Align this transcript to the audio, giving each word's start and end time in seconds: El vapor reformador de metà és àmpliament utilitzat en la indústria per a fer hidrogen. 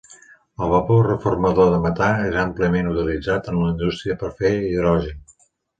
El 0.67 0.71
vapor 0.71 1.01
reformador 1.09 1.69
de 1.75 1.81
metà 1.85 2.09
és 2.31 2.39
àmpliament 2.47 2.91
utilitzat 2.95 3.53
en 3.53 3.61
la 3.63 3.71
indústria 3.77 4.21
per 4.23 4.33
a 4.33 4.37
fer 4.43 4.57
hidrogen. 4.75 5.27